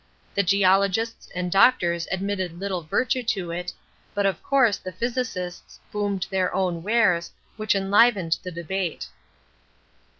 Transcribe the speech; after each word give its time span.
The 0.33 0.41
geologists 0.41 1.29
and 1.35 1.51
doctors 1.51 2.07
admitted 2.11 2.57
little 2.57 2.81
virtue 2.81 3.21
to 3.21 3.51
it, 3.51 3.71
but 4.15 4.25
of 4.25 4.41
course 4.41 4.77
the 4.77 4.91
physicists 4.91 5.79
boomed 5.91 6.25
their 6.31 6.51
own 6.55 6.81
wares, 6.81 7.31
which 7.55 7.75
enlivened 7.75 8.37
the 8.41 8.49
debate. 8.49 9.05